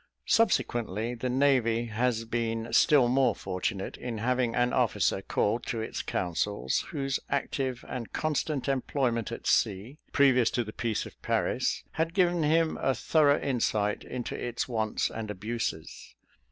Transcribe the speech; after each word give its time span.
Subsequently, 0.25 1.13
the 1.13 1.29
navy 1.29 1.85
has 1.85 2.25
been 2.25 2.73
still 2.73 3.07
more 3.07 3.35
fortunate, 3.35 3.97
in 3.97 4.17
having 4.17 4.55
an 4.55 4.73
officer 4.73 5.21
called 5.21 5.63
to 5.67 5.79
its 5.79 6.01
councils, 6.01 6.85
whose 6.89 7.19
active 7.29 7.85
and 7.87 8.11
constant 8.11 8.67
employment 8.67 9.31
at 9.31 9.45
sea, 9.45 9.99
previous 10.11 10.49
to 10.49 10.63
the 10.63 10.73
peace 10.73 11.05
of 11.05 11.21
Paris, 11.21 11.83
had 11.91 12.15
given 12.15 12.41
him 12.41 12.77
a 12.81 12.95
thorough 12.95 13.39
insight 13.39 14.03
into 14.03 14.33
its 14.35 14.67
wants 14.67 15.11
and 15.11 15.29
abuses. 15.29 16.15